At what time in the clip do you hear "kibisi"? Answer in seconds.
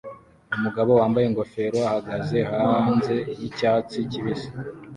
4.11-4.49